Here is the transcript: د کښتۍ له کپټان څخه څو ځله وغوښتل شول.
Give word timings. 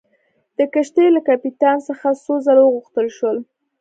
د 0.57 0.59
کښتۍ 0.73 1.07
له 1.15 1.21
کپټان 1.27 1.77
څخه 1.87 2.07
څو 2.23 2.33
ځله 2.45 2.61
وغوښتل 2.65 3.07
شول. 3.17 3.37